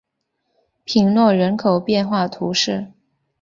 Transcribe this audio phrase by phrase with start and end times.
[0.85, 2.91] 吕诺人口变化图示